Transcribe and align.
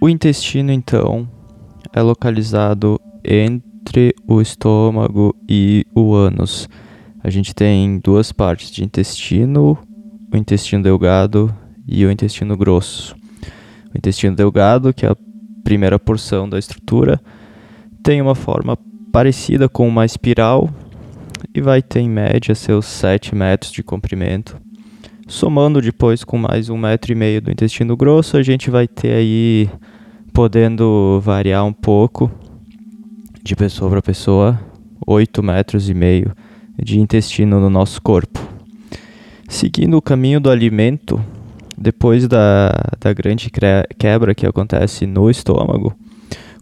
O 0.00 0.08
intestino, 0.08 0.72
então, 0.72 1.28
é 1.92 2.00
localizado 2.00 2.98
entre 3.22 4.14
o 4.26 4.40
estômago 4.40 5.36
e 5.46 5.84
o 5.94 6.14
ânus. 6.14 6.66
A 7.22 7.28
gente 7.28 7.54
tem 7.54 7.98
duas 7.98 8.32
partes 8.32 8.70
de 8.70 8.82
intestino, 8.82 9.76
o 10.32 10.36
intestino 10.36 10.82
delgado 10.82 11.54
e 11.86 12.06
o 12.06 12.10
intestino 12.10 12.56
grosso. 12.56 13.17
Intestino 13.98 14.36
delgado, 14.36 14.94
que 14.94 15.04
é 15.04 15.10
a 15.10 15.16
primeira 15.64 15.98
porção 15.98 16.48
da 16.48 16.58
estrutura, 16.58 17.20
tem 18.02 18.22
uma 18.22 18.34
forma 18.34 18.78
parecida 19.12 19.68
com 19.68 19.86
uma 19.86 20.06
espiral 20.06 20.70
e 21.52 21.60
vai 21.60 21.82
ter 21.82 22.00
em 22.00 22.08
média 22.08 22.54
seus 22.54 22.86
7 22.86 23.34
metros 23.34 23.72
de 23.72 23.82
comprimento. 23.82 24.56
Somando 25.26 25.82
depois 25.82 26.24
com 26.24 26.38
mais 26.38 26.70
um 26.70 26.78
metro 26.78 27.12
e 27.12 27.14
meio 27.14 27.42
do 27.42 27.50
intestino 27.50 27.96
grosso, 27.96 28.36
a 28.36 28.42
gente 28.42 28.70
vai 28.70 28.86
ter 28.86 29.12
aí 29.12 29.68
podendo 30.32 31.20
variar 31.20 31.66
um 31.66 31.72
pouco 31.72 32.30
de 33.42 33.56
pessoa 33.56 33.90
para 33.90 34.00
pessoa, 34.00 34.58
8 35.06 35.42
metros 35.42 35.90
e 35.90 35.94
meio 35.94 36.32
de 36.80 37.00
intestino 37.00 37.58
no 37.58 37.68
nosso 37.68 38.00
corpo. 38.00 38.38
Seguindo 39.48 39.96
o 39.96 40.02
caminho 40.02 40.40
do 40.40 40.50
alimento, 40.50 41.22
depois 41.80 42.26
da, 42.26 42.72
da 43.00 43.12
grande 43.12 43.50
quebra 43.98 44.34
que 44.34 44.46
acontece 44.46 45.06
no 45.06 45.30
estômago, 45.30 45.94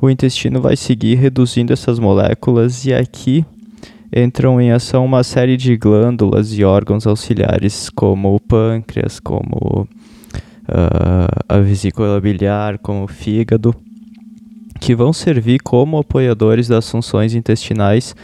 o 0.00 0.10
intestino 0.10 0.60
vai 0.60 0.76
seguir 0.76 1.14
reduzindo 1.14 1.72
essas 1.72 1.98
moléculas 1.98 2.84
e 2.84 2.92
aqui 2.92 3.44
entram 4.14 4.60
em 4.60 4.72
ação 4.72 5.04
uma 5.04 5.24
série 5.24 5.56
de 5.56 5.76
glândulas 5.76 6.52
e 6.52 6.62
órgãos 6.64 7.06
auxiliares, 7.06 7.88
como 7.90 8.34
o 8.34 8.40
pâncreas, 8.40 9.18
como 9.18 9.88
uh, 10.68 11.44
a 11.48 11.58
vesícula 11.58 12.20
biliar, 12.20 12.78
como 12.78 13.04
o 13.04 13.08
fígado, 13.08 13.74
que 14.78 14.94
vão 14.94 15.12
servir 15.12 15.60
como 15.60 15.98
apoiadores 15.98 16.68
das 16.68 16.88
funções 16.90 17.34
intestinais 17.34 18.14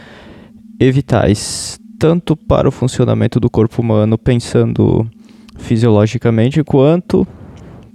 e 0.79 0.91
vitais, 0.91 1.79
tanto 1.99 2.35
para 2.35 2.67
o 2.67 2.71
funcionamento 2.71 3.39
do 3.39 3.49
corpo 3.49 3.81
humano, 3.81 4.17
pensando 4.17 5.09
fisiologicamente, 5.57 6.63
quanto 6.63 7.27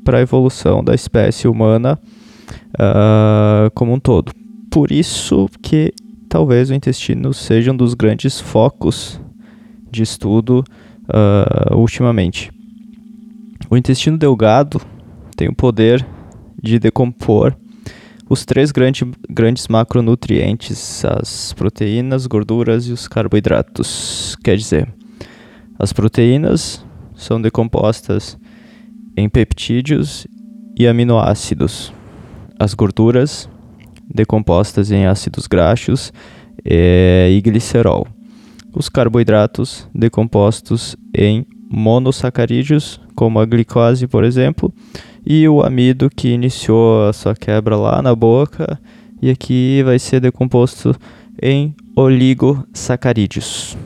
para 0.04 0.18
a 0.18 0.20
evolução 0.22 0.82
da 0.82 0.94
espécie 0.94 1.46
humana 1.46 1.98
uh, 2.74 3.70
como 3.74 3.92
um 3.92 4.00
todo. 4.00 4.32
Por 4.70 4.90
isso 4.90 5.48
que 5.62 5.92
talvez 6.28 6.70
o 6.70 6.74
intestino 6.74 7.32
seja 7.32 7.72
um 7.72 7.76
dos 7.76 7.94
grandes 7.94 8.40
focos 8.40 9.20
de 9.90 10.02
estudo 10.02 10.64
uh, 11.08 11.76
ultimamente. 11.76 12.50
O 13.70 13.76
intestino 13.76 14.16
delgado 14.16 14.80
tem 15.36 15.48
o 15.48 15.54
poder 15.54 16.06
de 16.62 16.78
decompor 16.78 17.54
os 18.28 18.44
três 18.44 18.70
grande, 18.70 19.06
grandes 19.28 19.68
macronutrientes, 19.68 21.02
as 21.04 21.52
proteínas, 21.54 22.26
gorduras 22.26 22.86
e 22.86 22.92
os 22.92 23.08
carboidratos. 23.08 24.36
Quer 24.44 24.56
dizer, 24.56 24.92
as 25.78 25.92
proteínas 25.92 26.84
são 27.18 27.42
decompostas 27.42 28.38
em 29.16 29.28
peptídeos 29.28 30.26
e 30.78 30.86
aminoácidos. 30.86 31.92
As 32.58 32.72
gorduras, 32.72 33.50
decompostas 34.08 34.90
em 34.90 35.06
ácidos 35.06 35.46
graxos 35.46 36.12
e, 36.64 37.36
e 37.36 37.40
glicerol. 37.40 38.06
Os 38.74 38.88
carboidratos, 38.88 39.88
decompostos 39.92 40.96
em 41.14 41.44
monossacarídeos, 41.68 43.00
como 43.14 43.40
a 43.40 43.44
glicose, 43.44 44.06
por 44.06 44.22
exemplo, 44.24 44.72
e 45.26 45.48
o 45.48 45.62
amido 45.62 46.08
que 46.08 46.28
iniciou 46.28 47.08
a 47.08 47.12
sua 47.12 47.34
quebra 47.34 47.76
lá 47.76 48.00
na 48.00 48.14
boca, 48.14 48.80
e 49.20 49.30
aqui 49.30 49.82
vai 49.84 49.98
ser 49.98 50.20
decomposto 50.20 50.94
em 51.42 51.74
oligosacarídeos. 51.96 53.76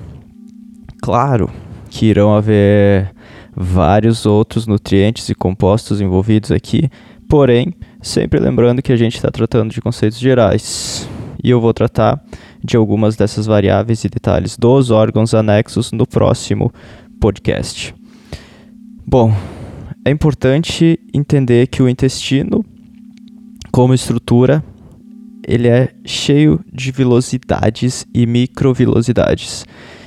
Claro 1.01 1.51
que 1.89 2.07
irão 2.07 2.35
haver 2.35 3.13
vários 3.55 4.27
outros 4.27 4.67
nutrientes 4.67 5.29
e 5.29 5.35
compostos 5.35 6.01
envolvidos 6.01 6.51
aqui, 6.51 6.89
porém, 7.29 7.75
sempre 8.01 8.41
lembrando 8.41 8.83
que 8.83 8.93
a 8.93 8.97
gente 8.97 9.17
está 9.17 9.31
tratando 9.31 9.73
de 9.73 9.81
conceitos 9.81 10.19
gerais. 10.19 11.09
E 11.43 11.51
eu 11.51 11.61
vou 11.61 11.75
tratar 11.75 12.23
de 12.63 12.77
algumas 12.77 13.17
dessas 13.17 13.47
variáveis 13.47 14.05
e 14.05 14.09
detalhes 14.09 14.57
dos 14.57 14.91
órgãos 14.91 15.35
anexos 15.35 15.93
no 15.93 16.07
próximo 16.07 16.73
podcast. 17.21 17.95
Bom, 19.07 19.35
é 20.05 20.11
importante 20.11 20.99
entender 21.13 21.67
que 21.67 21.83
o 21.83 21.89
intestino, 21.89 22.65
como 23.71 23.93
estrutura, 23.93 24.65
ele 25.47 25.69
é 25.69 25.93
cheio 26.05 26.61
de 26.73 26.93
velocidades 26.93 28.07
e 28.15 28.27
microvelocidades 28.27 29.65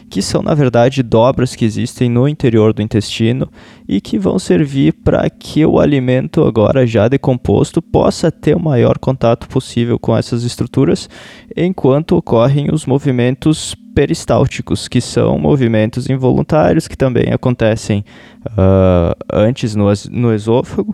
que 0.09 0.21
são 0.21 0.41
na 0.41 0.53
verdade 0.53 1.01
dobras 1.03 1.55
que 1.55 1.65
existem 1.65 2.09
no 2.09 2.27
interior 2.27 2.73
do 2.73 2.81
intestino 2.81 3.49
e 3.87 3.99
que 3.99 4.17
vão 4.17 4.37
servir 4.39 4.93
para 4.93 5.29
que 5.29 5.65
o 5.65 5.79
alimento 5.79 6.43
agora 6.43 6.85
já 6.85 7.07
decomposto 7.07 7.81
possa 7.81 8.31
ter 8.31 8.55
o 8.55 8.59
maior 8.59 8.97
contato 8.97 9.47
possível 9.47 9.97
com 9.99 10.15
essas 10.15 10.43
estruturas, 10.43 11.09
enquanto 11.55 12.15
ocorrem 12.15 12.73
os 12.73 12.85
movimentos 12.85 13.75
peristálticos, 13.95 14.89
que 14.89 14.99
são 14.99 15.39
movimentos 15.39 16.09
involuntários 16.09 16.87
que 16.87 16.97
também 16.97 17.31
acontecem 17.31 18.03
uh, 18.47 19.15
antes 19.31 19.73
no, 19.73 19.85
no 20.11 20.33
esôfago 20.33 20.93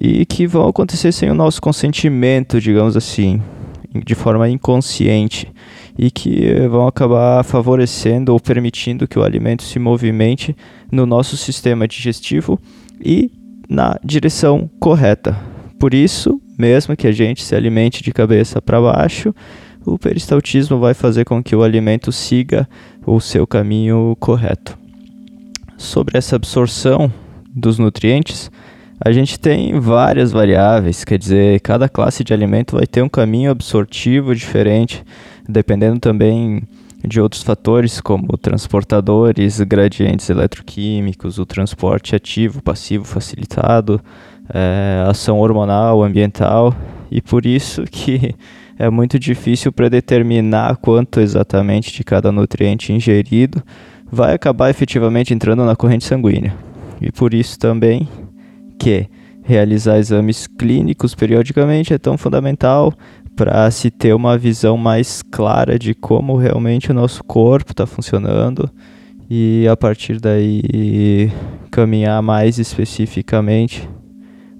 e 0.00 0.24
que 0.24 0.46
vão 0.46 0.66
acontecer 0.66 1.12
sem 1.12 1.30
o 1.30 1.34
nosso 1.34 1.60
consentimento, 1.60 2.58
digamos 2.58 2.96
assim, 2.96 3.40
de 3.94 4.14
forma 4.14 4.48
inconsciente 4.48 5.51
e 5.98 6.10
que 6.10 6.54
vão 6.68 6.86
acabar 6.86 7.42
favorecendo 7.44 8.32
ou 8.32 8.40
permitindo 8.40 9.06
que 9.06 9.18
o 9.18 9.24
alimento 9.24 9.62
se 9.62 9.78
movimente 9.78 10.56
no 10.90 11.06
nosso 11.06 11.36
sistema 11.36 11.86
digestivo 11.86 12.58
e 13.00 13.30
na 13.68 13.98
direção 14.04 14.70
correta. 14.80 15.36
Por 15.78 15.94
isso, 15.94 16.40
mesmo 16.58 16.96
que 16.96 17.06
a 17.06 17.12
gente 17.12 17.42
se 17.42 17.54
alimente 17.54 18.02
de 18.02 18.12
cabeça 18.12 18.62
para 18.62 18.80
baixo, 18.80 19.34
o 19.84 19.98
peristaltismo 19.98 20.78
vai 20.78 20.94
fazer 20.94 21.24
com 21.24 21.42
que 21.42 21.56
o 21.56 21.62
alimento 21.62 22.12
siga 22.12 22.68
o 23.04 23.20
seu 23.20 23.46
caminho 23.46 24.16
correto. 24.20 24.78
Sobre 25.76 26.16
essa 26.16 26.36
absorção 26.36 27.12
dos 27.52 27.78
nutrientes, 27.78 28.50
a 29.04 29.10
gente 29.10 29.40
tem 29.40 29.78
várias 29.80 30.30
variáveis, 30.30 31.02
quer 31.02 31.18
dizer, 31.18 31.60
cada 31.60 31.88
classe 31.88 32.22
de 32.22 32.32
alimento 32.32 32.76
vai 32.76 32.86
ter 32.86 33.02
um 33.02 33.08
caminho 33.08 33.50
absortivo 33.50 34.32
diferente 34.32 35.04
dependendo 35.48 35.98
também 35.98 36.62
de 37.06 37.20
outros 37.20 37.42
fatores 37.42 38.00
como 38.00 38.36
transportadores, 38.38 39.60
gradientes 39.60 40.30
eletroquímicos, 40.30 41.38
o 41.38 41.46
transporte 41.46 42.14
ativo, 42.14 42.62
passivo 42.62 43.04
facilitado, 43.04 44.00
é, 44.52 45.04
ação 45.08 45.38
hormonal, 45.40 46.02
ambiental, 46.02 46.74
e 47.10 47.20
por 47.20 47.44
isso 47.44 47.82
que 47.90 48.34
é 48.78 48.88
muito 48.88 49.18
difícil 49.18 49.72
predeterminar 49.72 50.76
quanto 50.76 51.20
exatamente 51.20 51.92
de 51.92 52.04
cada 52.04 52.32
nutriente 52.32 52.92
ingerido 52.92 53.62
vai 54.10 54.34
acabar 54.34 54.70
efetivamente 54.70 55.32
entrando 55.32 55.64
na 55.64 55.74
corrente 55.74 56.04
sanguínea. 56.04 56.54
E 57.00 57.10
por 57.10 57.34
isso 57.34 57.58
também 57.58 58.08
que 58.78 59.08
realizar 59.42 59.98
exames 59.98 60.46
clínicos 60.46 61.14
periodicamente 61.14 61.92
é 61.92 61.98
tão 61.98 62.16
fundamental 62.16 62.92
para 63.34 63.70
se 63.70 63.90
ter 63.90 64.14
uma 64.14 64.36
visão 64.36 64.76
mais 64.76 65.22
clara 65.22 65.78
de 65.78 65.94
como 65.94 66.36
realmente 66.36 66.90
o 66.90 66.94
nosso 66.94 67.24
corpo 67.24 67.72
está 67.72 67.86
funcionando 67.86 68.70
e 69.28 69.66
a 69.66 69.76
partir 69.76 70.20
daí 70.20 71.32
caminhar 71.70 72.20
mais 72.22 72.58
especificamente 72.58 73.88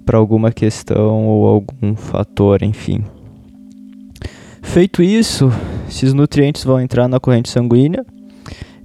para 0.05 0.17
alguma 0.17 0.51
questão 0.51 1.27
ou 1.27 1.45
algum 1.45 1.95
fator, 1.95 2.63
enfim. 2.63 3.03
Feito 4.61 5.03
isso, 5.03 5.51
esses 5.87 6.13
nutrientes 6.13 6.63
vão 6.63 6.81
entrar 6.81 7.07
na 7.07 7.19
corrente 7.19 7.49
sanguínea 7.49 8.03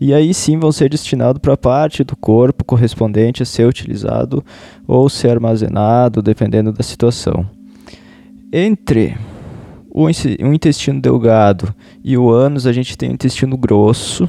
e 0.01 0.13
aí 0.13 0.33
sim 0.35 0.59
vão 0.59 0.71
ser 0.71 0.91
destinados 0.91 1.41
para 1.41 1.55
a 1.55 1.57
parte 1.57 2.05
do 2.05 2.15
corpo 2.15 2.65
correspondente 2.65 3.43
a 3.43 3.47
ser 3.47 3.67
utilizado 3.67 4.45
ou 4.87 5.09
ser 5.09 5.31
armazenado, 5.31 6.23
dependendo 6.23 6.73
da 6.73 6.83
situação. 6.83 7.49
Entre 8.53 9.17
o 9.91 10.09
intestino 10.53 11.01
delgado 11.01 11.75
e 12.05 12.17
o 12.17 12.31
ânus, 12.31 12.67
a 12.67 12.73
gente 12.73 12.97
tem 12.97 13.11
o 13.11 13.13
intestino 13.13 13.57
grosso, 13.57 14.29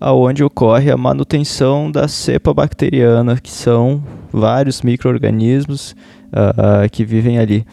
aonde 0.00 0.44
ocorre 0.44 0.90
a 0.90 0.96
manutenção 0.96 1.90
da 1.90 2.06
cepa 2.06 2.52
bacteriana, 2.52 3.38
que 3.40 3.50
são 3.50 4.02
vários 4.30 4.82
micro-organismos 4.82 5.96
uh, 6.28 6.88
que 6.90 7.04
vivem 7.04 7.38
ali. 7.38 7.64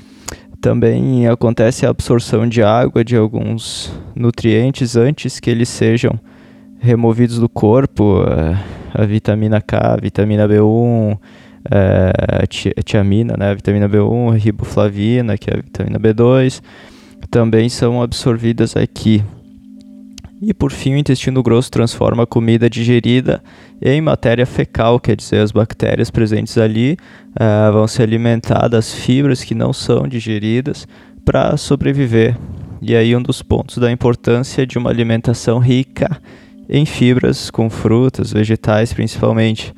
Também 0.62 1.28
acontece 1.28 1.86
a 1.86 1.90
absorção 1.90 2.48
de 2.48 2.64
água 2.64 3.04
de 3.04 3.18
alguns 3.18 3.92
nutrientes 4.16 4.96
antes 4.96 5.40
que 5.40 5.50
eles 5.50 5.68
sejam 5.68 6.18
removidos 6.80 7.38
do 7.38 7.50
corpo, 7.50 8.22
uh, 8.22 8.58
a 8.94 9.06
vitamina 9.06 9.60
K, 9.62 9.78
a 9.78 9.98
vitamina 9.98 10.48
B1, 10.48 11.18
a 11.66 12.84
tiamina, 12.84 13.36
né, 13.38 13.52
a 13.52 13.54
vitamina 13.54 13.88
B1, 13.88 14.34
a 14.34 14.38
riboflavina, 14.38 15.38
que 15.38 15.50
é 15.50 15.54
a 15.54 15.58
vitamina 15.58 16.00
B2, 16.00 16.62
também 17.34 17.68
são 17.68 18.00
absorvidas 18.00 18.78
aqui. 18.78 19.24
E 20.40 20.54
por 20.54 20.72
fim, 20.72 20.94
o 20.94 20.98
intestino 20.98 21.42
grosso 21.42 21.72
transforma 21.72 22.24
a 22.24 22.28
comida 22.28 22.70
digerida 22.70 23.42
em 23.82 24.00
matéria 24.02 24.46
fecal, 24.46 25.00
quer 25.00 25.16
dizer, 25.16 25.40
as 25.40 25.52
bactérias 25.52 26.12
presentes 26.12 26.60
ali 26.60 26.96
uh, 27.32 27.74
vão 27.74 27.88
se 27.88 28.04
alimentar 28.04 28.68
das 28.68 28.94
fibras 28.94 29.44
que 29.44 29.56
não 29.56 29.74
são 29.74 30.08
digeridas 30.08 30.88
para 31.26 31.58
sobreviver. 31.58 32.38
E 32.80 32.96
aí, 32.96 33.16
um 33.16 33.22
dos 33.22 33.42
pontos 33.42 33.80
da 33.80 33.92
importância 33.92 34.68
de 34.68 34.78
uma 34.78 34.92
alimentação 34.92 35.58
rica 35.58 36.22
em 36.70 36.86
fibras, 36.86 37.50
com 37.50 37.68
frutas, 37.68 38.32
vegetais 38.32 38.94
principalmente. 38.94 39.74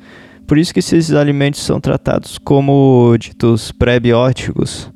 Por 0.46 0.58
isso 0.58 0.74
que 0.74 0.80
esses 0.80 1.10
alimentos 1.14 1.62
são 1.62 1.80
tratados 1.80 2.36
como 2.36 3.16
ditos 3.18 3.72
pré-bióticos 3.72 4.94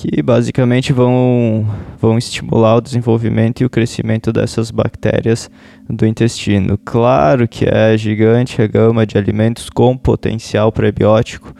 que 0.00 0.22
basicamente 0.22 0.94
vão, 0.94 1.66
vão 1.98 2.16
estimular 2.16 2.76
o 2.76 2.80
desenvolvimento 2.80 3.60
e 3.60 3.66
o 3.66 3.70
crescimento 3.70 4.32
dessas 4.32 4.70
bactérias 4.70 5.50
do 5.88 6.06
intestino. 6.06 6.78
Claro 6.78 7.46
que 7.46 7.66
é 7.66 7.98
gigante 7.98 8.62
a 8.62 8.66
gama 8.66 9.04
de 9.04 9.18
alimentos 9.18 9.68
com 9.68 9.94
potencial 9.98 10.72
prebiótico, 10.72 11.54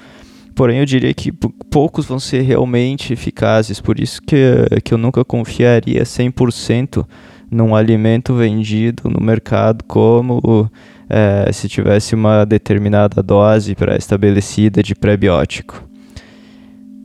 porém 0.54 0.78
eu 0.78 0.86
diria 0.86 1.12
que 1.12 1.30
poucos 1.70 2.06
vão 2.06 2.18
ser 2.18 2.40
realmente 2.40 3.12
eficazes, 3.12 3.78
por 3.78 4.00
isso 4.00 4.22
que, 4.22 4.36
que 4.82 4.94
eu 4.94 4.98
nunca 4.98 5.22
confiaria 5.22 6.02
100% 6.02 7.06
num 7.50 7.74
alimento 7.74 8.32
vendido 8.32 9.02
no 9.10 9.22
mercado 9.22 9.84
como 9.84 10.70
é, 11.10 11.52
se 11.52 11.68
tivesse 11.68 12.14
uma 12.14 12.46
determinada 12.46 13.22
dose 13.22 13.74
pré-estabelecida 13.74 14.82
de 14.82 14.94
prebiótico. 14.94 15.89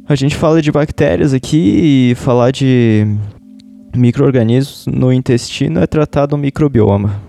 A 0.07 0.13
gente 0.13 0.35
fala 0.35 0.61
de 0.61 0.71
bactérias 0.71 1.33
aqui 1.33 2.11
e 2.11 2.15
falar 2.15 2.51
de 2.51 3.07
microorganismos 3.95 4.85
no 4.85 5.11
intestino 5.11 5.79
é 5.79 5.87
tratar 5.87 6.27
do 6.27 6.37
microbioma, 6.37 7.19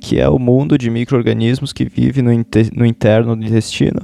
que 0.00 0.18
é 0.18 0.28
o 0.28 0.36
mundo 0.36 0.76
de 0.76 0.90
microorganismos 0.90 1.72
que 1.72 1.84
vive 1.84 2.22
no, 2.22 2.30
no 2.74 2.84
interno 2.84 3.36
do 3.36 3.44
intestino. 3.44 4.00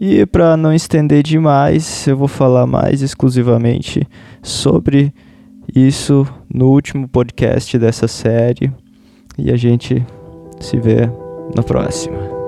E 0.00 0.26
para 0.26 0.56
não 0.56 0.74
estender 0.74 1.22
demais, 1.22 2.08
eu 2.08 2.16
vou 2.16 2.26
falar 2.26 2.66
mais 2.66 3.02
exclusivamente 3.02 4.04
sobre 4.42 5.14
isso 5.72 6.26
no 6.52 6.70
último 6.70 7.06
podcast 7.06 7.78
dessa 7.78 8.08
série. 8.08 8.72
E 9.38 9.52
a 9.52 9.56
gente 9.56 10.04
se 10.58 10.76
vê 10.76 11.08
na 11.54 11.62
próxima. 11.62 12.43